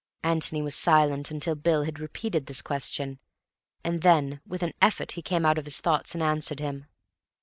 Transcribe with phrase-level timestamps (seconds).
[0.23, 3.19] Antony was silent until Bill had repeated his question,
[3.83, 6.87] and then with an effort he came out of his thoughts and answered him.